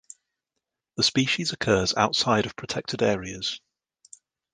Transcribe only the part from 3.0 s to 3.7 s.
areas.